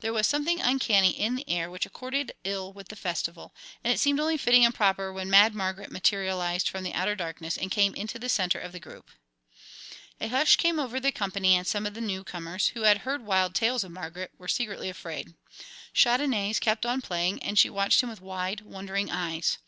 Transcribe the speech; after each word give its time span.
There 0.00 0.12
was 0.12 0.26
something 0.26 0.60
uncanny 0.60 1.10
in 1.12 1.36
the 1.36 1.48
air 1.48 1.70
which 1.70 1.86
accorded 1.86 2.32
ill 2.42 2.72
with 2.72 2.88
the 2.88 2.96
festival, 2.96 3.54
and 3.84 3.92
it 3.92 4.00
seemed 4.00 4.18
only 4.18 4.36
fitting 4.36 4.64
and 4.64 4.74
proper 4.74 5.12
when 5.12 5.30
Mad 5.30 5.54
Margaret 5.54 5.92
materialised 5.92 6.68
from 6.68 6.82
the 6.82 6.92
outer 6.94 7.14
darkness 7.14 7.56
and 7.56 7.70
came 7.70 7.94
into 7.94 8.18
the 8.18 8.28
centre 8.28 8.58
of 8.58 8.72
the 8.72 8.80
group. 8.80 9.08
A 10.20 10.26
hush 10.26 10.56
came 10.56 10.80
over 10.80 10.98
the 10.98 11.12
company 11.12 11.54
and 11.54 11.64
some 11.64 11.86
of 11.86 11.94
the 11.94 12.00
newcomers, 12.00 12.70
who 12.74 12.82
had 12.82 12.98
heard 13.02 13.24
wild 13.24 13.54
tales 13.54 13.84
of 13.84 13.92
Margaret, 13.92 14.32
were 14.36 14.48
secretly 14.48 14.88
afraid. 14.88 15.34
Chandonnais 15.94 16.58
kept 16.58 16.84
on 16.84 17.00
playing, 17.00 17.40
and 17.40 17.56
she 17.56 17.70
watched 17.70 18.02
him 18.02 18.08
with 18.08 18.20
wide, 18.20 18.62
wondering 18.62 19.12
eyes. 19.12 19.58